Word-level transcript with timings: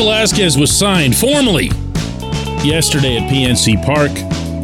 Velasquez 0.00 0.56
was 0.56 0.74
signed 0.74 1.14
formally 1.14 1.66
yesterday 2.64 3.18
at 3.18 3.30
PNC 3.30 3.84
Park. 3.84 4.10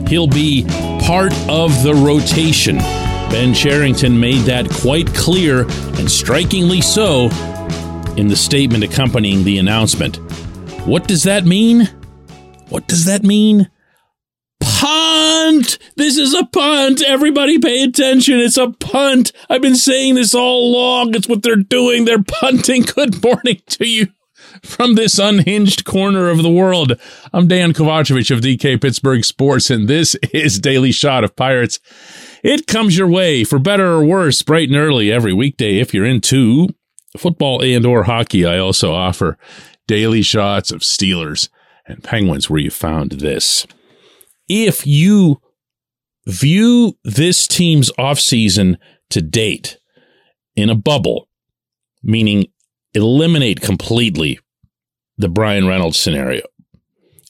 He'll 0.09 0.27
be 0.27 0.65
part 1.05 1.31
of 1.47 1.83
the 1.83 1.93
rotation. 1.93 2.79
Ben 3.29 3.53
Cherington 3.53 4.19
made 4.19 4.47
that 4.47 4.67
quite 4.71 5.13
clear 5.15 5.67
and 5.99 6.11
strikingly 6.11 6.81
so 6.81 7.29
in 8.17 8.29
the 8.29 8.35
statement 8.35 8.83
accompanying 8.83 9.45
the 9.45 9.59
announcement. 9.59 10.17
What 10.87 11.07
does 11.07 11.25
that 11.25 11.45
mean? 11.45 11.91
What 12.71 12.89
does 12.89 13.05
that 13.05 13.23
mean? 13.23 13.71
Punt! 14.61 15.77
This 15.97 16.17
is 16.17 16.33
a 16.33 16.47
punt! 16.47 17.03
Everybody 17.03 17.59
pay 17.59 17.83
attention. 17.83 18.41
It's 18.41 18.57
a 18.57 18.71
punt. 18.71 19.33
I've 19.51 19.61
been 19.61 19.77
saying 19.77 20.15
this 20.15 20.35
all 20.35 20.75
along. 20.75 21.15
It's 21.15 21.29
what 21.29 21.43
they're 21.43 21.57
doing. 21.57 22.07
They're 22.07 22.23
punting. 22.23 22.83
Good 22.95 23.23
morning 23.23 23.61
to 23.67 23.87
you 23.87 24.07
from 24.63 24.95
this 24.95 25.19
unhinged 25.19 25.85
corner 25.85 26.29
of 26.29 26.43
the 26.43 26.51
world. 26.51 26.99
I'm 27.33 27.49
Dan 27.49 27.73
Kovacevic 27.73 28.31
of 28.31 28.41
DK 28.41 28.81
Pittsburgh 28.81 29.25
Sports, 29.25 29.71
and 29.71 29.89
this 29.89 30.15
is 30.33 30.59
Daily 30.59 30.93
Shot 30.93 31.25
of 31.25 31.37
Pirates. 31.37 31.81
It 32.43 32.67
comes 32.67 32.97
your 32.97 33.09
way 33.09 33.45
for 33.45 33.59
better 33.59 33.87
or 33.87 34.05
worse, 34.05 34.43
bright 34.43 34.69
and 34.69 34.77
early 34.77 35.11
every 35.13 35.33
weekday. 35.33 35.79
If 35.79 35.93
you're 35.93 36.07
into 36.07 36.69
football 37.17 37.63
and 37.63 37.85
or 37.85 38.05
hockey, 38.05 38.45
I 38.45 38.59
also 38.59 38.93
offer 38.93 39.39
daily 39.87 40.23
shots 40.23 40.71
of 40.71 40.81
Steelers 40.81 41.49
and 41.87 42.03
Penguins 42.03 42.51
where 42.51 42.61
you 42.61 42.71
found 42.71 43.13
this. 43.13 43.67
If 44.49 44.87
you 44.87 45.41
view 46.27 46.97
this 47.05 47.47
team's 47.47 47.91
offseason 47.93 48.77
to 49.11 49.23
date 49.23 49.79
in 50.55 50.71
a 50.71 50.75
bubble, 50.75 51.29
meaning 52.03 52.47
eliminate 52.95 53.61
completely 53.61 54.41
the 55.19 55.29
Bryan 55.29 55.67
Reynolds 55.67 55.99
scenario, 55.99 56.43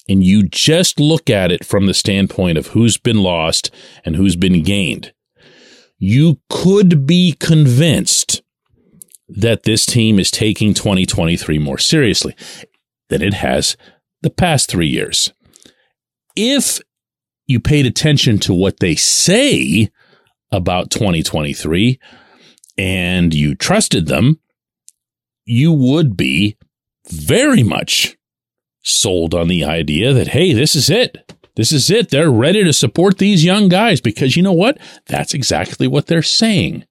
and 0.08 0.22
you 0.22 0.42
just 0.44 1.00
look 1.00 1.30
at 1.30 1.52
it 1.52 1.64
from 1.64 1.86
the 1.86 1.94
standpoint 1.94 2.58
of 2.58 2.68
who's 2.68 2.96
been 2.96 3.22
lost 3.22 3.70
and 4.04 4.16
who's 4.16 4.36
been 4.36 4.62
gained, 4.62 5.12
you 5.98 6.40
could 6.48 7.06
be 7.06 7.32
convinced 7.32 8.42
that 9.28 9.64
this 9.64 9.84
team 9.84 10.18
is 10.18 10.30
taking 10.30 10.74
2023 10.74 11.58
more 11.58 11.78
seriously 11.78 12.34
than 13.08 13.22
it 13.22 13.34
has 13.34 13.76
the 14.22 14.30
past 14.30 14.68
three 14.68 14.86
years. 14.86 15.32
If 16.36 16.80
you 17.46 17.60
paid 17.60 17.86
attention 17.86 18.38
to 18.40 18.54
what 18.54 18.80
they 18.80 18.94
say 18.94 19.90
about 20.52 20.90
2023 20.90 21.98
and 22.78 23.34
you 23.34 23.54
trusted 23.54 24.06
them, 24.06 24.40
you 25.44 25.72
would 25.72 26.16
be 26.16 26.56
very 27.08 27.62
much 27.62 28.16
sold 28.82 29.34
on 29.34 29.48
the 29.48 29.64
idea 29.64 30.12
that, 30.12 30.28
hey, 30.28 30.52
this 30.52 30.74
is 30.74 30.88
it. 30.90 31.32
This 31.56 31.72
is 31.72 31.90
it. 31.90 32.10
They're 32.10 32.30
ready 32.30 32.62
to 32.64 32.72
support 32.72 33.18
these 33.18 33.44
young 33.44 33.68
guys 33.68 34.00
because 34.00 34.36
you 34.36 34.42
know 34.42 34.52
what? 34.52 34.78
That's 35.06 35.34
exactly 35.34 35.88
what 35.88 36.06
they're 36.06 36.22
saying. 36.22 36.84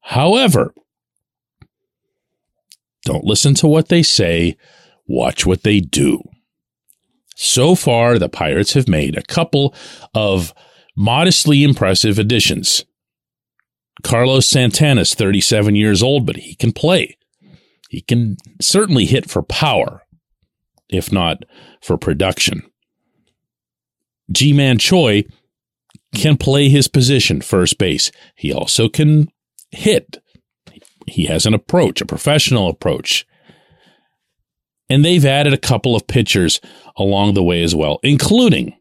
However, 0.00 0.74
don't 3.04 3.24
listen 3.24 3.54
to 3.54 3.66
what 3.66 3.88
they 3.88 4.02
say, 4.02 4.56
watch 5.06 5.46
what 5.46 5.62
they 5.62 5.80
do. 5.80 6.22
So 7.36 7.74
far, 7.74 8.18
the 8.18 8.30
Pirates 8.30 8.72
have 8.72 8.88
made 8.88 9.16
a 9.16 9.22
couple 9.22 9.74
of 10.14 10.54
modestly 10.96 11.62
impressive 11.62 12.18
additions. 12.18 12.84
Carlos 14.02 14.48
Santana's 14.48 15.14
37 15.14 15.76
years 15.76 16.02
old, 16.02 16.26
but 16.26 16.36
he 16.36 16.54
can 16.54 16.72
play. 16.72 17.16
He 17.88 18.00
can 18.00 18.36
certainly 18.60 19.06
hit 19.06 19.30
for 19.30 19.42
power, 19.42 20.02
if 20.88 21.12
not 21.12 21.44
for 21.80 21.96
production. 21.96 22.62
Ji-Man 24.30 24.78
Choi 24.78 25.24
can 26.14 26.36
play 26.36 26.68
his 26.68 26.88
position, 26.88 27.40
first 27.40 27.78
base. 27.78 28.10
He 28.34 28.52
also 28.52 28.88
can 28.88 29.28
hit. 29.70 30.18
He 31.06 31.26
has 31.26 31.46
an 31.46 31.54
approach, 31.54 32.00
a 32.00 32.06
professional 32.06 32.68
approach. 32.68 33.26
And 34.88 35.04
they've 35.04 35.24
added 35.24 35.52
a 35.52 35.58
couple 35.58 35.94
of 35.94 36.06
pitchers 36.06 36.60
along 36.96 37.34
the 37.34 37.42
way 37.42 37.62
as 37.62 37.74
well, 37.74 37.98
including 38.02 38.76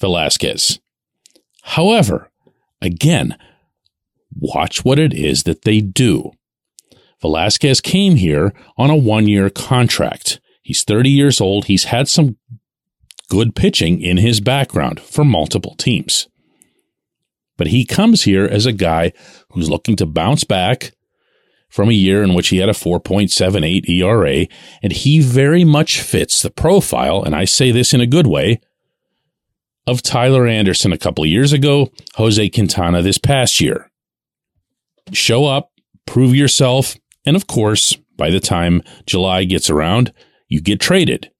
Velasquez. 0.00 0.80
However, 1.62 2.30
again, 2.80 3.36
watch 4.36 4.84
what 4.84 4.98
it 4.98 5.12
is 5.12 5.42
that 5.44 5.62
they 5.62 5.80
do. 5.80 6.32
Velasquez 7.20 7.80
came 7.80 8.16
here 8.16 8.52
on 8.76 8.90
a 8.90 8.96
one 8.96 9.28
year 9.28 9.50
contract. 9.50 10.40
He's 10.62 10.84
30 10.84 11.10
years 11.10 11.40
old. 11.40 11.66
He's 11.66 11.84
had 11.84 12.08
some 12.08 12.36
good 13.28 13.54
pitching 13.54 14.00
in 14.00 14.16
his 14.16 14.40
background 14.40 15.00
for 15.00 15.24
multiple 15.24 15.74
teams. 15.76 16.28
But 17.56 17.68
he 17.68 17.84
comes 17.84 18.22
here 18.22 18.44
as 18.44 18.66
a 18.66 18.72
guy 18.72 19.12
who's 19.50 19.70
looking 19.70 19.96
to 19.96 20.06
bounce 20.06 20.44
back 20.44 20.92
from 21.68 21.88
a 21.88 21.92
year 21.92 22.22
in 22.22 22.34
which 22.34 22.48
he 22.48 22.58
had 22.58 22.68
a 22.68 22.72
4.78 22.72 23.88
ERA, 23.88 24.46
and 24.82 24.92
he 24.92 25.20
very 25.20 25.64
much 25.64 26.00
fits 26.00 26.42
the 26.42 26.50
profile, 26.50 27.22
and 27.22 27.34
I 27.34 27.44
say 27.44 27.70
this 27.70 27.94
in 27.94 28.00
a 28.00 28.06
good 28.06 28.26
way, 28.26 28.60
of 29.86 30.02
Tyler 30.02 30.46
Anderson 30.46 30.92
a 30.92 30.98
couple 30.98 31.24
of 31.24 31.30
years 31.30 31.52
ago, 31.52 31.90
Jose 32.14 32.48
Quintana 32.50 33.02
this 33.02 33.18
past 33.18 33.60
year. 33.60 33.90
Show 35.12 35.46
up, 35.46 35.70
prove 36.06 36.34
yourself, 36.34 36.96
and 37.24 37.36
of 37.36 37.46
course, 37.46 37.96
by 38.16 38.30
the 38.30 38.40
time 38.40 38.82
July 39.06 39.44
gets 39.44 39.70
around, 39.70 40.12
you 40.48 40.60
get 40.60 40.80
traded. 40.80 41.30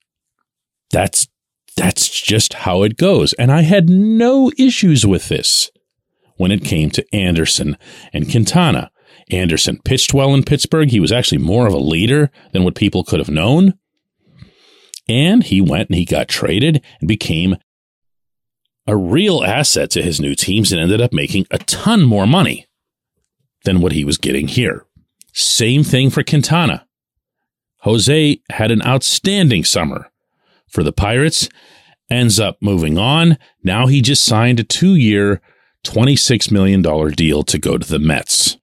That's 0.90 1.28
that's 1.76 2.08
just 2.08 2.54
how 2.54 2.82
it 2.82 2.96
goes. 2.96 3.32
And 3.34 3.50
I 3.50 3.62
had 3.62 3.88
no 3.88 4.50
issues 4.58 5.06
with 5.06 5.28
this 5.28 5.70
when 6.36 6.50
it 6.50 6.64
came 6.64 6.90
to 6.90 7.14
Anderson 7.14 7.76
and 8.12 8.30
Quintana. 8.30 8.90
Anderson 9.30 9.80
pitched 9.84 10.12
well 10.12 10.34
in 10.34 10.42
Pittsburgh. 10.42 10.90
He 10.90 11.00
was 11.00 11.12
actually 11.12 11.38
more 11.38 11.66
of 11.66 11.72
a 11.72 11.78
leader 11.78 12.30
than 12.52 12.64
what 12.64 12.74
people 12.74 13.04
could 13.04 13.18
have 13.18 13.30
known. 13.30 13.74
And 15.08 15.44
he 15.44 15.60
went 15.60 15.88
and 15.88 15.96
he 15.96 16.04
got 16.04 16.28
traded 16.28 16.84
and 17.00 17.08
became 17.08 17.56
a 18.86 18.96
real 18.96 19.44
asset 19.44 19.90
to 19.90 20.02
his 20.02 20.20
new 20.20 20.34
teams 20.34 20.72
and 20.72 20.80
ended 20.80 21.00
up 21.00 21.12
making 21.12 21.46
a 21.50 21.58
ton 21.58 22.02
more 22.02 22.26
money 22.26 22.66
than 23.64 23.80
what 23.80 23.92
he 23.92 24.04
was 24.04 24.18
getting 24.18 24.48
here. 24.48 24.86
Same 25.32 25.84
thing 25.84 26.10
for 26.10 26.22
Quintana. 26.22 26.86
Jose 27.80 28.40
had 28.50 28.70
an 28.70 28.82
outstanding 28.82 29.64
summer 29.64 30.10
for 30.68 30.82
the 30.82 30.92
Pirates, 30.92 31.48
ends 32.10 32.38
up 32.38 32.58
moving 32.60 32.98
on. 32.98 33.38
Now 33.64 33.86
he 33.86 34.02
just 34.02 34.24
signed 34.24 34.60
a 34.60 34.64
two 34.64 34.94
year, 34.94 35.40
$26 35.84 36.50
million 36.50 36.82
deal 37.12 37.42
to 37.44 37.58
go 37.58 37.78
to 37.78 37.88
the 37.88 37.98
Mets 37.98 38.58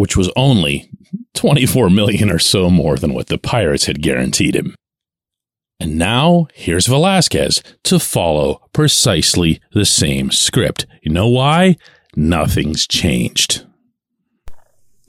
which 0.00 0.16
was 0.16 0.30
only 0.34 0.90
24 1.34 1.90
million 1.90 2.30
or 2.30 2.38
so 2.38 2.70
more 2.70 2.96
than 2.96 3.12
what 3.12 3.26
the 3.26 3.38
Pirates 3.38 3.84
had 3.84 4.02
guaranteed 4.02 4.54
him. 4.54 4.74
And 5.78 5.98
now 5.98 6.46
here's 6.54 6.86
Velasquez 6.86 7.62
to 7.84 7.98
follow 7.98 8.62
precisely 8.72 9.60
the 9.72 9.84
same 9.84 10.30
script. 10.30 10.86
You 11.02 11.12
know 11.12 11.28
why? 11.28 11.76
Nothing's 12.16 12.86
changed. 12.86 13.66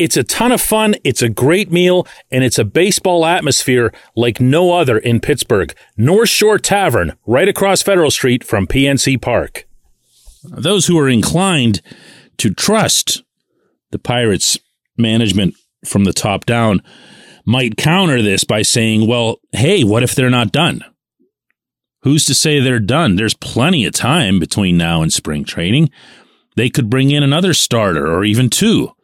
It's 0.00 0.16
a 0.16 0.24
ton 0.24 0.50
of 0.50 0.62
fun, 0.62 0.94
it's 1.04 1.20
a 1.20 1.28
great 1.28 1.70
meal, 1.70 2.06
and 2.30 2.42
it's 2.42 2.58
a 2.58 2.64
baseball 2.64 3.26
atmosphere 3.26 3.92
like 4.16 4.40
no 4.40 4.72
other 4.72 4.96
in 4.96 5.20
Pittsburgh. 5.20 5.74
North 5.94 6.30
Shore 6.30 6.58
Tavern, 6.58 7.18
right 7.26 7.46
across 7.46 7.82
Federal 7.82 8.10
Street 8.10 8.42
from 8.42 8.66
PNC 8.66 9.20
Park. 9.20 9.66
Those 10.42 10.86
who 10.86 10.98
are 10.98 11.06
inclined 11.06 11.82
to 12.38 12.54
trust 12.54 13.22
the 13.90 13.98
Pirates 13.98 14.58
management 14.96 15.54
from 15.84 16.04
the 16.04 16.14
top 16.14 16.46
down 16.46 16.80
might 17.44 17.76
counter 17.76 18.22
this 18.22 18.42
by 18.42 18.62
saying, 18.62 19.06
well, 19.06 19.36
hey, 19.52 19.84
what 19.84 20.02
if 20.02 20.14
they're 20.14 20.30
not 20.30 20.50
done? 20.50 20.82
Who's 22.04 22.24
to 22.24 22.34
say 22.34 22.58
they're 22.58 22.80
done? 22.80 23.16
There's 23.16 23.34
plenty 23.34 23.84
of 23.84 23.92
time 23.92 24.40
between 24.40 24.78
now 24.78 25.02
and 25.02 25.12
spring 25.12 25.44
training. 25.44 25.90
They 26.56 26.70
could 26.70 26.88
bring 26.88 27.10
in 27.10 27.22
another 27.22 27.52
starter 27.52 28.10
or 28.10 28.24
even 28.24 28.48
two. 28.48 28.94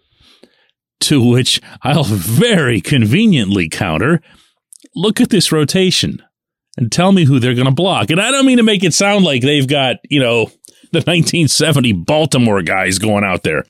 To 1.00 1.22
which 1.22 1.60
I'll 1.82 2.04
very 2.04 2.80
conveniently 2.80 3.68
counter 3.68 4.20
look 4.94 5.20
at 5.20 5.30
this 5.30 5.52
rotation 5.52 6.22
and 6.76 6.90
tell 6.90 7.12
me 7.12 7.24
who 7.24 7.38
they're 7.38 7.54
going 7.54 7.66
to 7.66 7.72
block. 7.72 8.10
And 8.10 8.20
I 8.20 8.30
don't 8.30 8.46
mean 8.46 8.56
to 8.56 8.62
make 8.62 8.82
it 8.82 8.94
sound 8.94 9.24
like 9.24 9.42
they've 9.42 9.68
got, 9.68 9.96
you 10.08 10.20
know, 10.20 10.46
the 10.92 11.00
1970 11.00 11.92
Baltimore 11.92 12.62
guys 12.62 12.98
going 12.98 13.24
out 13.24 13.42
there. 13.42 13.64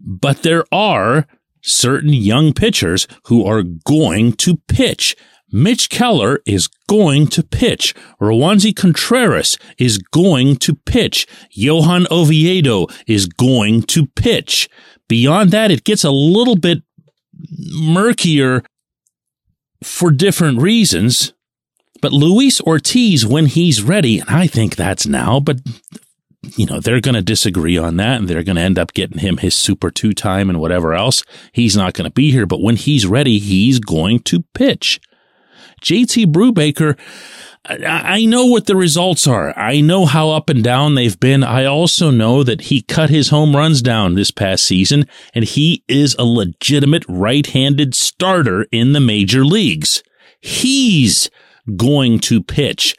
But 0.00 0.42
there 0.42 0.64
are 0.72 1.26
certain 1.62 2.12
young 2.12 2.52
pitchers 2.52 3.06
who 3.26 3.44
are 3.46 3.62
going 3.62 4.34
to 4.34 4.56
pitch. 4.68 5.16
Mitch 5.50 5.88
Keller 5.88 6.40
is 6.44 6.68
going 6.88 7.28
to 7.28 7.42
pitch. 7.42 7.94
Roansy 8.20 8.74
Contreras 8.74 9.56
is 9.78 9.98
going 9.98 10.56
to 10.56 10.74
pitch. 10.74 11.26
Johan 11.52 12.06
Oviedo 12.10 12.88
is 13.06 13.26
going 13.26 13.82
to 13.82 14.06
pitch. 14.08 14.68
Beyond 15.08 15.50
that, 15.50 15.70
it 15.70 15.84
gets 15.84 16.04
a 16.04 16.10
little 16.10 16.56
bit 16.56 16.82
murkier 17.72 18.62
for 19.82 20.10
different 20.10 20.60
reasons. 20.60 21.32
But 22.00 22.12
Luis 22.12 22.60
Ortiz, 22.60 23.26
when 23.26 23.46
he's 23.46 23.82
ready, 23.82 24.18
and 24.20 24.28
I 24.28 24.46
think 24.46 24.76
that's 24.76 25.06
now, 25.06 25.40
but 25.40 25.60
you 26.56 26.66
know, 26.66 26.80
they're 26.80 27.00
going 27.00 27.14
to 27.14 27.22
disagree 27.22 27.78
on 27.78 27.96
that 27.96 28.20
and 28.20 28.28
they're 28.28 28.42
going 28.42 28.56
to 28.56 28.62
end 28.62 28.78
up 28.78 28.92
getting 28.92 29.18
him 29.18 29.38
his 29.38 29.54
super 29.54 29.90
two 29.90 30.12
time 30.12 30.50
and 30.50 30.60
whatever 30.60 30.94
else. 30.94 31.22
He's 31.52 31.76
not 31.76 31.94
going 31.94 32.04
to 32.04 32.12
be 32.12 32.30
here, 32.30 32.46
but 32.46 32.60
when 32.60 32.76
he's 32.76 33.06
ready, 33.06 33.38
he's 33.38 33.78
going 33.78 34.20
to 34.20 34.44
pitch. 34.54 35.00
JT 35.82 36.26
Brubaker, 36.26 36.98
I 37.66 38.26
know 38.26 38.44
what 38.44 38.66
the 38.66 38.76
results 38.76 39.26
are. 39.26 39.58
I 39.58 39.80
know 39.80 40.04
how 40.04 40.30
up 40.30 40.50
and 40.50 40.62
down 40.62 40.94
they've 40.94 41.18
been. 41.18 41.42
I 41.42 41.64
also 41.64 42.10
know 42.10 42.42
that 42.42 42.62
he 42.62 42.82
cut 42.82 43.08
his 43.08 43.30
home 43.30 43.56
runs 43.56 43.80
down 43.80 44.14
this 44.14 44.30
past 44.30 44.64
season 44.64 45.06
and 45.32 45.44
he 45.44 45.82
is 45.88 46.14
a 46.18 46.24
legitimate 46.24 47.04
right-handed 47.08 47.94
starter 47.94 48.66
in 48.70 48.92
the 48.92 49.00
major 49.00 49.46
leagues. 49.46 50.02
He's 50.40 51.30
going 51.74 52.18
to 52.20 52.42
pitch. 52.42 52.94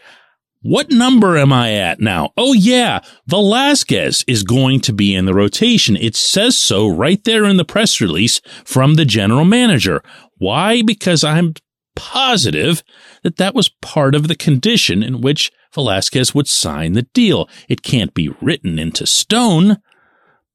What 0.64 0.90
number 0.90 1.38
am 1.38 1.54
I 1.54 1.74
at 1.74 2.00
now? 2.00 2.34
Oh 2.36 2.54
yeah, 2.54 3.02
Velasquez 3.28 4.26
is 4.28 4.42
going 4.42 4.80
to 4.80 4.94
be 4.94 5.14
in 5.14 5.26
the 5.26 5.36
rotation. 5.36 5.96
It 5.96 6.16
says 6.16 6.58
so 6.58 6.88
right 6.88 7.24
there 7.24 7.46
in 7.46 7.58
the 7.58 7.66
press 7.66 8.02
release 8.02 8.42
from 8.64 8.96
the 8.96 9.06
general 9.06 9.46
manager. 9.46 10.02
Why? 10.40 10.82
Because 10.82 11.24
I'm 11.24 11.54
positive 11.96 12.84
that 13.24 13.38
that 13.38 13.56
was 13.56 13.70
part 13.70 14.16
of 14.16 14.28
the 14.28 14.36
condition 14.36 15.02
in 15.02 15.22
which 15.22 15.52
Velasquez 15.74 16.34
would 16.34 16.48
sign 16.48 16.94
the 16.94 17.04
deal. 17.14 17.50
It 17.68 17.84
can't 17.84 18.14
be 18.14 18.30
written 18.42 18.80
into 18.80 19.06
stone, 19.06 19.78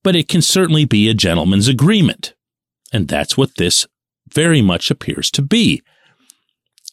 but 0.02 0.16
it 0.16 0.28
can 0.28 0.42
certainly 0.42 0.84
be 0.84 1.08
a 1.08 1.14
gentleman's 1.14 1.69
agreement. 1.69 2.34
And 2.92 3.08
that's 3.08 3.37
what 3.37 3.56
this 3.56 3.87
very 4.32 4.62
much 4.62 4.90
appears 4.90 5.31
to 5.32 5.42
be. 5.42 5.82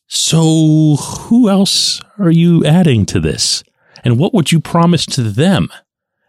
So, 0.07 0.95
who 0.95 1.49
else 1.49 2.01
are 2.17 2.31
you 2.31 2.63
adding 2.65 3.05
to 3.07 3.19
this? 3.19 3.63
And 4.03 4.17
what 4.17 4.33
would 4.33 4.51
you 4.51 4.59
promise 4.59 5.05
to 5.07 5.23
them? 5.23 5.69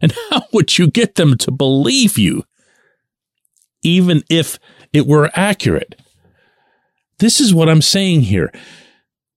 And 0.01 0.15
how 0.31 0.43
would 0.53 0.79
you 0.79 0.89
get 0.89 1.17
them 1.17 1.37
to 1.39 1.51
believe 1.51 2.19
you? 2.19 2.45
Even 3.83 4.23
if 4.31 4.57
it 4.93 5.09
were 5.09 5.33
accurate. 5.35 6.01
This 7.19 7.41
is 7.41 7.55
what 7.55 7.69
I'm 7.69 7.83
saying 7.83 8.23
here. 8.23 8.53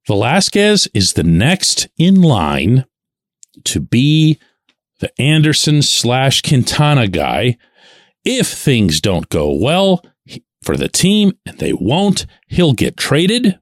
Velasquez 0.08 0.88
is 0.94 1.14
the 1.14 1.24
next 1.24 1.88
in 1.98 2.22
line 2.22 2.86
to 3.66 3.80
be 3.80 4.40
the 5.00 5.12
Anderson 5.20 5.82
slash 5.82 6.42
Quintana 6.42 7.08
guy. 7.08 7.58
If 8.24 8.48
things 8.48 9.02
don't 9.02 9.30
go 9.30 9.52
well 9.52 10.04
for 10.64 10.78
the 10.78 10.90
team, 10.90 11.34
and 11.46 11.58
they 11.58 11.74
won't, 11.74 12.28
he'll 12.48 12.74
get 12.74 12.98
traded 12.98 13.60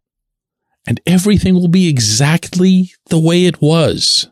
and 0.90 1.00
everything 1.06 1.54
will 1.54 1.68
be 1.68 1.88
exactly 1.88 2.92
the 3.10 3.20
way 3.20 3.46
it 3.46 3.62
was. 3.62 4.29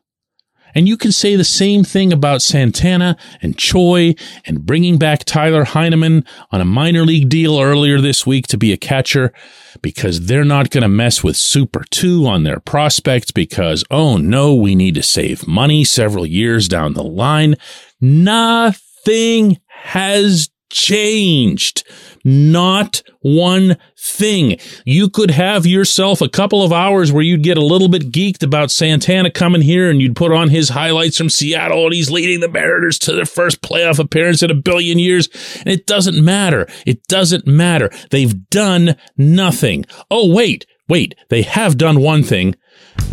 And 0.78 0.88
you 0.88 0.96
can 0.96 1.12
say 1.12 1.36
the 1.36 1.44
same 1.44 1.84
thing 1.84 2.14
about 2.14 2.44
Santana 2.44 3.18
and 3.42 3.58
Choi 3.58 4.14
and 4.46 4.64
bringing 4.64 5.00
back 5.00 5.26
Tyler 5.26 5.64
Heineman 5.64 6.24
on 6.52 6.62
a 6.62 6.66
minor 6.66 7.04
league 7.04 7.30
deal 7.30 7.60
earlier 7.60 8.00
this 8.00 8.28
week 8.28 8.46
to 8.50 8.60
be 8.60 8.72
a 8.72 8.78
catcher 8.78 9.34
because 9.82 10.28
they're 10.28 10.46
not 10.46 10.70
going 10.70 10.84
to 10.84 10.88
mess 10.88 11.24
with 11.24 11.36
Super 11.36 11.84
2 11.90 12.28
on 12.28 12.44
their 12.44 12.60
prospects 12.60 13.32
because, 13.32 13.84
oh 13.90 14.18
no, 14.18 14.54
we 14.54 14.76
need 14.76 14.94
to 14.94 15.02
save 15.02 15.48
money 15.48 15.84
several 15.84 16.28
years 16.28 16.68
down 16.68 16.94
the 16.94 17.04
line. 17.04 17.56
Nothing 18.00 19.58
has 19.68 20.52
changed. 20.70 21.84
Not 22.24 23.04
one 23.22 23.78
thing. 23.98 24.58
You 24.86 25.10
could 25.10 25.32
have 25.32 25.66
yourself 25.66 26.22
a 26.22 26.30
couple 26.30 26.64
of 26.64 26.74
hours 26.74 27.12
where 27.12 27.24
you'd 27.24 27.44
get 27.44 27.58
a 27.58 27.66
little 27.66 27.88
bit 27.88 28.12
geeked 28.12 28.44
about 28.44 28.72
Santana 28.72 29.32
coming 29.32 29.62
here 29.62 29.90
and 29.90 30.02
you'd 30.02 30.16
put 30.16 30.32
on 30.32 30.50
his 30.50 30.70
highlights 30.70 31.18
from 31.18 31.30
Seattle 31.30 31.86
and 31.86 31.94
he's 31.94 32.12
leading 32.12 32.40
the 32.40 32.50
Mariners 32.50 33.00
to 33.00 33.14
their 33.14 33.26
first 33.26 33.62
playoff 33.62 34.00
appearance 34.00 34.44
in 34.44 34.52
a 34.52 34.56
billion 34.56 35.00
years. 35.00 35.30
And 35.60 35.70
it 35.70 35.86
doesn't 35.86 36.24
matter. 36.24 36.68
It 36.86 37.08
doesn't 37.08 37.48
matter. 37.48 37.90
They've 38.10 38.50
done 38.50 38.98
nothing. 39.18 39.86
Oh, 40.12 40.34
wait, 40.34 40.66
wait. 40.90 41.16
They 41.30 41.44
have 41.44 41.78
done 41.78 42.02
one 42.02 42.24
thing. 42.24 42.56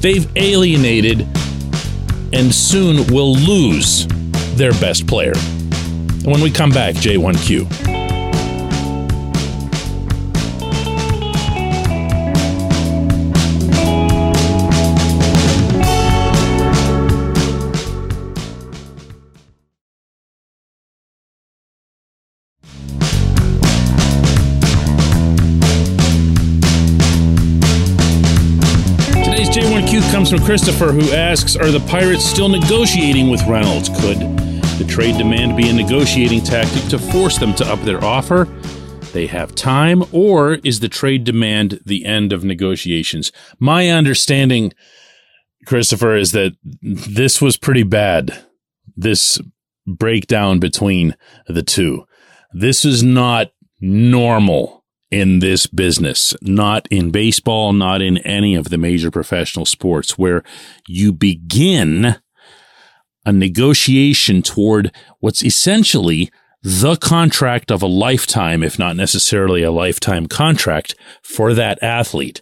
They've 0.01 0.27
alienated 0.37 1.21
and 2.33 2.53
soon 2.53 3.07
will 3.13 3.35
lose 3.35 4.07
their 4.57 4.73
best 4.73 5.07
player. 5.07 5.35
And 6.25 6.33
when 6.33 6.41
we 6.41 6.51
come 6.51 6.71
back, 6.71 6.95
J1Q. 6.95 7.93
J1Q 29.55 30.11
comes 30.11 30.31
from 30.31 30.41
Christopher, 30.41 30.91
who 30.91 31.13
asks 31.13 31.55
Are 31.55 31.71
the 31.71 31.79
Pirates 31.81 32.25
still 32.25 32.49
negotiating 32.49 33.31
with 33.31 33.41
Reynolds? 33.47 33.89
Could 34.01 34.19
the 34.79 34.85
trade 34.85 35.17
demand 35.17 35.57
be 35.57 35.69
a 35.69 35.73
negotiating 35.73 36.43
tactic 36.43 36.83
to 36.91 36.99
force 36.99 37.39
them 37.39 37.55
to 37.55 37.67
up 37.67 37.81
their 37.83 38.03
offer? 38.03 38.47
They 39.13 39.27
have 39.29 39.55
time, 39.55 40.03
or 40.11 40.55
is 40.65 40.81
the 40.81 40.89
trade 40.89 41.23
demand 41.23 41.81
the 41.87 42.05
end 42.05 42.33
of 42.33 42.45
negotiations? 42.45 43.31
My 43.61 43.89
understanding, 43.89 44.73
Christopher, 45.67 46.17
is 46.17 46.33
that 46.33 46.57
this 46.83 47.41
was 47.41 47.57
pretty 47.57 47.85
bad. 47.85 48.45
This 48.97 49.39
breakdown 49.87 50.59
between 50.59 51.17
the 51.47 51.63
two. 51.63 52.05
This 52.53 52.85
is 52.85 53.03
not 53.03 53.53
normal 53.81 54.85
in 55.11 55.39
this 55.39 55.69
business, 55.69 56.35
not 56.43 56.89
in 56.91 57.13
baseball, 57.13 57.73
not 57.73 58.03
in 58.03 58.19
any 58.19 58.57
of 58.57 58.71
the 58.71 58.79
major 58.79 59.13
professional 59.13 59.67
sports, 59.67 60.19
where 60.19 60.43
you 60.89 61.13
begin 61.13 62.17
a 63.25 63.33
negotiation 63.33 64.43
toward 64.43 64.93
what's 65.21 65.45
essentially 65.45 66.31
the 66.63 66.97
contract 66.97 67.71
of 67.71 67.83
a 67.83 67.87
lifetime, 67.87 68.63
if 68.63 68.79
not 68.79 68.97
necessarily 68.97 69.63
a 69.63 69.71
lifetime 69.71 70.27
contract 70.27 70.95
for 71.23 71.53
that 71.53 71.83
athlete. 71.83 72.41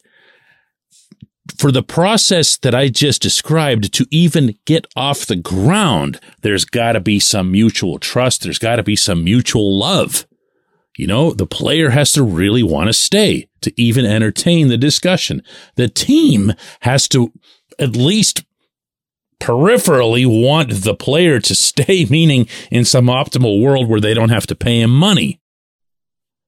For 1.56 1.72
the 1.72 1.82
process 1.82 2.56
that 2.58 2.74
I 2.74 2.88
just 2.88 3.20
described 3.20 3.92
to 3.94 4.06
even 4.10 4.56
get 4.64 4.86
off 4.94 5.26
the 5.26 5.36
ground, 5.36 6.20
there's 6.42 6.64
got 6.64 6.92
to 6.92 7.00
be 7.00 7.18
some 7.18 7.50
mutual 7.50 7.98
trust. 7.98 8.42
There's 8.42 8.60
got 8.60 8.76
to 8.76 8.84
be 8.84 8.94
some 8.94 9.24
mutual 9.24 9.76
love. 9.76 10.26
You 10.96 11.08
know, 11.08 11.32
the 11.32 11.46
player 11.46 11.90
has 11.90 12.12
to 12.12 12.22
really 12.22 12.62
want 12.62 12.88
to 12.88 12.92
stay 12.92 13.48
to 13.62 13.72
even 13.80 14.04
entertain 14.06 14.68
the 14.68 14.78
discussion. 14.78 15.42
The 15.74 15.88
team 15.88 16.52
has 16.80 17.08
to 17.08 17.32
at 17.78 17.96
least 17.96 18.44
peripherally 19.42 20.24
want 20.24 20.70
the 20.84 20.94
player 20.94 21.40
to 21.40 21.54
stay, 21.54 22.04
meaning 22.10 22.46
in 22.70 22.84
some 22.84 23.06
optimal 23.06 23.60
world 23.60 23.88
where 23.88 24.00
they 24.00 24.14
don't 24.14 24.30
have 24.30 24.46
to 24.46 24.54
pay 24.54 24.80
him 24.80 24.90
money. 24.90 25.40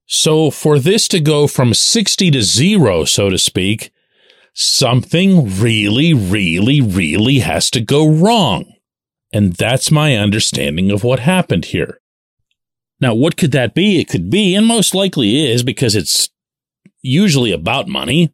So 0.07 0.51
for 0.51 0.79
this 0.79 1.09
to 1.09 1.21
go 1.21 1.47
from 1.47 1.75
60 1.75 2.31
to 2.31 2.43
zero, 2.43 3.05
so 3.05 3.31
to 3.31 3.39
speak, 3.39 3.91
something 4.53 5.59
really, 5.59 6.15
really, 6.15 6.81
really 6.81 7.41
has 7.41 7.71
to 7.71 7.81
go 7.81 8.09
wrong. 8.09 8.73
And 9.33 9.55
that's 9.55 9.91
my 9.91 10.17
understanding 10.17 10.93
of 10.93 11.03
what 11.03 11.21
happened 11.21 11.67
here. 11.67 12.01
Now, 13.01 13.15
what 13.15 13.37
could 13.37 13.51
that 13.53 13.75
be? 13.75 13.99
It 13.99 14.09
could 14.09 14.31
be, 14.31 14.55
and 14.55 14.67
most 14.67 14.95
likely 14.95 15.51
is 15.51 15.65
because 15.65 15.97
it's 15.97 16.31
usually 17.03 17.51
about 17.51 17.89
money. 17.89 18.33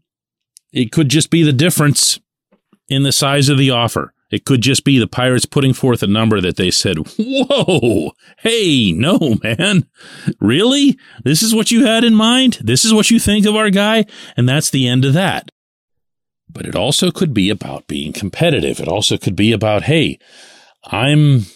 It 0.72 0.92
could 0.92 1.08
just 1.08 1.30
be 1.30 1.42
the 1.42 1.52
difference 1.52 2.20
in 2.88 3.04
the 3.04 3.12
size 3.12 3.48
of 3.48 3.56
the 3.56 3.70
offer. 3.70 4.12
It 4.30 4.44
could 4.44 4.60
just 4.60 4.84
be 4.84 4.98
the 4.98 5.08
Pirates 5.08 5.44
putting 5.44 5.72
forth 5.72 6.02
a 6.02 6.06
number 6.06 6.40
that 6.40 6.56
they 6.56 6.70
said, 6.70 6.98
Whoa, 7.18 8.12
hey, 8.38 8.92
no, 8.92 9.38
man. 9.42 9.86
Really? 10.40 10.98
This 11.24 11.42
is 11.42 11.54
what 11.54 11.70
you 11.70 11.84
had 11.84 12.04
in 12.04 12.14
mind? 12.14 12.58
This 12.62 12.84
is 12.84 12.94
what 12.94 13.10
you 13.10 13.18
think 13.18 13.46
of 13.46 13.56
our 13.56 13.70
guy? 13.70 14.06
And 14.36 14.48
that's 14.48 14.70
the 14.70 14.86
end 14.86 15.04
of 15.04 15.14
that. 15.14 15.50
But 16.48 16.66
it 16.66 16.76
also 16.76 17.10
could 17.10 17.34
be 17.34 17.50
about 17.50 17.86
being 17.86 18.12
competitive. 18.12 18.80
It 18.80 18.88
also 18.88 19.16
could 19.16 19.36
be 19.36 19.52
about, 19.52 19.84
hey, 19.84 20.18
I'm 20.84 21.46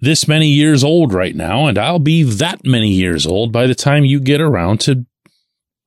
this 0.00 0.26
many 0.26 0.48
years 0.48 0.82
old 0.82 1.12
right 1.14 1.34
now, 1.34 1.66
and 1.66 1.78
I'll 1.78 1.98
be 1.98 2.22
that 2.24 2.64
many 2.64 2.90
years 2.90 3.26
old 3.26 3.52
by 3.52 3.66
the 3.66 3.74
time 3.74 4.04
you 4.04 4.20
get 4.20 4.40
around 4.40 4.80
to 4.80 5.06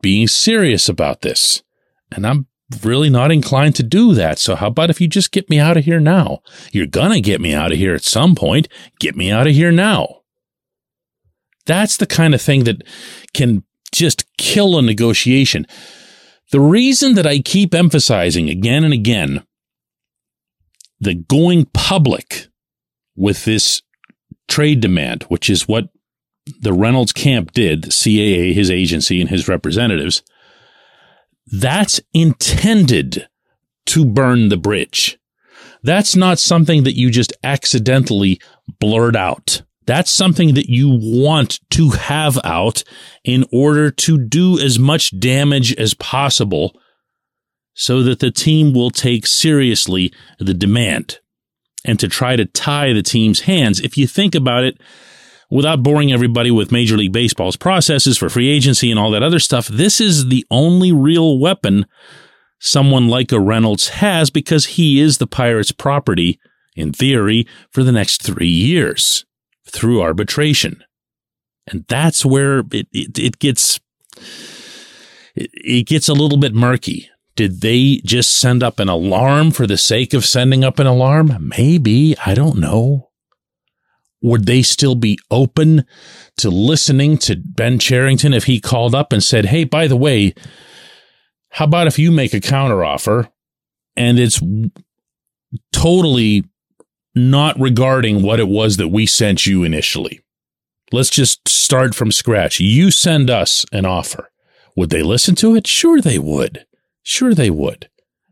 being 0.01 0.27
serious 0.27 0.87
about 0.87 1.21
this. 1.21 1.63
And 2.11 2.25
I'm 2.25 2.47
really 2.83 3.09
not 3.09 3.31
inclined 3.31 3.75
to 3.75 3.83
do 3.83 4.13
that. 4.15 4.39
So 4.39 4.55
how 4.55 4.67
about 4.67 4.89
if 4.89 4.99
you 4.99 5.07
just 5.07 5.31
get 5.31 5.49
me 5.49 5.59
out 5.59 5.77
of 5.77 5.85
here 5.85 5.99
now? 5.99 6.41
You're 6.71 6.87
gonna 6.87 7.21
get 7.21 7.39
me 7.39 7.53
out 7.53 7.71
of 7.71 7.77
here 7.77 7.93
at 7.93 8.03
some 8.03 8.35
point. 8.35 8.67
Get 8.99 9.15
me 9.15 9.31
out 9.31 9.47
of 9.47 9.53
here 9.53 9.71
now. 9.71 10.21
That's 11.65 11.97
the 11.97 12.05
kind 12.05 12.33
of 12.33 12.41
thing 12.41 12.65
that 12.65 12.83
can 13.33 13.63
just 13.91 14.25
kill 14.37 14.77
a 14.77 14.81
negotiation. 14.81 15.65
The 16.51 16.59
reason 16.59 17.15
that 17.15 17.25
I 17.25 17.39
keep 17.39 17.73
emphasizing 17.73 18.49
again 18.49 18.83
and 18.83 18.93
again 18.93 19.43
the 20.99 21.13
going 21.15 21.65
public 21.73 22.47
with 23.15 23.45
this 23.45 23.81
trade 24.47 24.79
demand, 24.79 25.23
which 25.23 25.49
is 25.49 25.67
what 25.67 25.89
the 26.61 26.73
Reynolds 26.73 27.11
camp 27.11 27.51
did, 27.51 27.83
the 27.83 27.89
CAA, 27.89 28.53
his 28.53 28.69
agency, 28.69 29.19
and 29.19 29.29
his 29.29 29.47
representatives, 29.47 30.21
that's 31.47 32.01
intended 32.13 33.27
to 33.87 34.05
burn 34.05 34.49
the 34.49 34.57
bridge. 34.57 35.17
That's 35.83 36.15
not 36.15 36.39
something 36.39 36.83
that 36.83 36.97
you 36.97 37.11
just 37.11 37.33
accidentally 37.43 38.39
blurt 38.79 39.15
out. 39.15 39.61
That's 39.85 40.09
something 40.09 40.55
that 40.55 40.67
you 40.67 40.89
want 40.89 41.59
to 41.71 41.89
have 41.91 42.39
out 42.43 42.83
in 43.23 43.45
order 43.53 43.91
to 43.91 44.17
do 44.17 44.59
as 44.59 44.79
much 44.79 45.17
damage 45.19 45.75
as 45.75 45.93
possible 45.93 46.75
so 47.75 48.01
that 48.01 48.19
the 48.19 48.31
team 48.31 48.73
will 48.73 48.89
take 48.89 49.27
seriously 49.27 50.11
the 50.39 50.55
demand 50.55 51.19
and 51.83 51.99
to 51.99 52.07
try 52.07 52.35
to 52.35 52.45
tie 52.45 52.93
the 52.93 53.03
team's 53.03 53.41
hands. 53.41 53.79
If 53.79 53.95
you 53.95 54.07
think 54.07 54.33
about 54.33 54.63
it, 54.63 54.79
without 55.55 55.81
boring 55.81 56.11
everybody 56.11 56.51
with 56.51 56.71
Major 56.71 56.97
League 56.97 57.13
Baseball's 57.13 57.55
processes 57.55 58.17
for 58.17 58.29
free 58.29 58.49
agency 58.49 58.91
and 58.91 58.99
all 58.99 59.09
that 59.11 59.23
other 59.23 59.39
stuff, 59.39 59.67
this 59.67 60.01
is 60.01 60.27
the 60.27 60.45
only 60.51 60.91
real 60.91 61.39
weapon 61.39 61.85
someone 62.59 63.07
like 63.07 63.31
a 63.31 63.39
Reynolds 63.39 63.89
has 63.89 64.29
because 64.29 64.65
he 64.65 64.99
is 64.99 65.17
the 65.17 65.27
Pirates' 65.27 65.71
property, 65.71 66.39
in 66.75 66.91
theory, 66.91 67.47
for 67.71 67.83
the 67.83 67.91
next 67.91 68.21
three 68.21 68.47
years 68.47 69.25
through 69.67 70.01
arbitration. 70.01 70.83
And 71.67 71.85
that's 71.87 72.25
where 72.25 72.59
it, 72.71 72.87
it, 72.91 73.17
it 73.17 73.39
gets, 73.39 73.79
it, 75.35 75.49
it 75.53 75.87
gets 75.87 76.09
a 76.09 76.13
little 76.13 76.37
bit 76.37 76.53
murky. 76.53 77.09
Did 77.35 77.61
they 77.61 78.01
just 78.05 78.37
send 78.37 78.61
up 78.61 78.79
an 78.79 78.89
alarm 78.89 79.51
for 79.51 79.67
the 79.67 79.77
sake 79.77 80.13
of 80.13 80.25
sending 80.25 80.63
up 80.63 80.79
an 80.79 80.87
alarm? 80.87 81.35
Maybe. 81.39 82.15
I 82.25 82.33
don't 82.33 82.57
know. 82.57 83.09
Would 84.25 84.47
they 84.47 84.63
still 84.63 84.95
be 84.95 85.19
open 85.29 85.85
to 86.37 86.49
listening 86.49 87.19
to 87.19 87.35
Ben 87.35 87.77
Cherington 87.77 88.33
if 88.33 88.45
he 88.45 88.59
called 88.59 88.95
up 88.95 89.13
and 89.13 89.23
said, 89.23 89.45
Hey, 89.45 89.65
by 89.65 89.85
the 89.85 89.95
way, 89.95 90.33
how 91.49 91.65
about 91.65 91.85
if 91.85 91.99
you 91.99 92.11
make 92.11 92.33
a 92.33 92.39
counteroffer 92.39 93.29
and 93.95 94.17
it's 94.17 94.41
totally 95.71 96.43
not 97.13 97.59
regarding 97.59 98.23
what 98.23 98.39
it 98.39 98.47
was 98.47 98.77
that 98.77 98.87
we 98.87 99.05
sent 99.05 99.45
you 99.45 99.63
initially? 99.63 100.21
Let's 100.91 101.11
just 101.11 101.47
start 101.47 101.93
from 101.93 102.11
scratch. 102.11 102.59
You 102.59 102.89
send 102.89 103.29
us 103.29 103.63
an 103.71 103.85
offer. 103.85 104.31
Would 104.75 104.89
they 104.89 105.03
listen 105.03 105.35
to 105.35 105.55
it? 105.55 105.67
Sure, 105.67 106.01
they 106.01 106.17
would. 106.17 106.65
Sure, 107.03 107.35
they 107.35 107.51
would. 107.51 107.89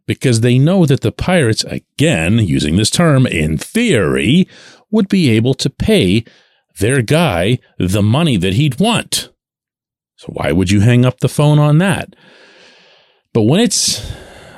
Because 0.07 0.41
they 0.41 0.57
know 0.57 0.87
that 0.87 1.01
the 1.01 1.11
pirates, 1.11 1.63
again, 1.63 2.39
using 2.39 2.77
this 2.77 2.89
term, 2.89 3.27
in 3.27 3.59
theory, 3.59 4.47
would 4.93 5.09
be 5.09 5.29
able 5.31 5.53
to 5.55 5.69
pay 5.69 6.23
their 6.79 7.01
guy 7.01 7.59
the 7.77 8.01
money 8.01 8.37
that 8.37 8.53
he'd 8.53 8.79
want. 8.79 9.29
So 10.15 10.27
why 10.27 10.53
would 10.53 10.71
you 10.71 10.79
hang 10.79 11.03
up 11.03 11.19
the 11.19 11.27
phone 11.27 11.59
on 11.59 11.79
that? 11.79 12.15
But 13.33 13.41
when 13.41 13.59
it's 13.59 13.99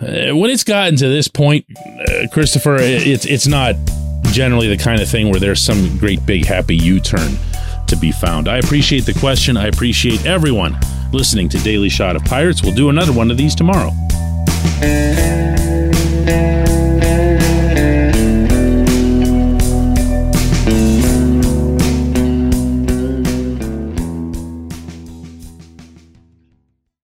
uh, 0.01 0.32
when 0.34 0.51
it's 0.51 0.63
gotten 0.63 0.98
to 0.98 1.08
this 1.08 1.27
point, 1.27 1.65
uh, 2.08 2.27
Christopher, 2.32 2.75
it's 2.80 3.25
it's 3.25 3.48
not 3.48 3.75
generally 4.25 4.68
the 4.68 4.77
kind 4.77 5.01
of 5.01 5.10
thing 5.10 5.30
where 5.30 5.39
there's 5.39 5.62
some 5.62 5.98
great 5.98 6.24
big 6.25 6.46
happy 6.46 6.75
U-turn 6.75 7.38
to 7.88 7.96
be 7.96 8.12
found. 8.12 8.48
I 8.48 8.58
appreciate 8.58 9.06
the 9.06 9.13
question. 9.13 9.56
I 9.56 9.68
appreciate 9.68 10.25
everyone 10.25 10.77
listening 11.13 11.48
to 11.50 11.58
Daily 11.60 11.89
Shot 11.89 12.15
of 12.15 12.25
Pirates. 12.25 12.62
We'll 12.62 12.75
do 12.75 12.89
another 12.89 13.13
one 13.13 13.32
of 13.32 13.38
these 13.38 13.56
tomorrow. 13.56 13.92